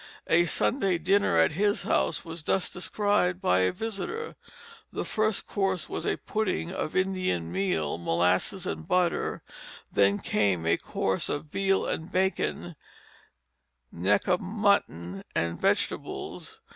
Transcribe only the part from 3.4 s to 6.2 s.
a visitor: the first course was a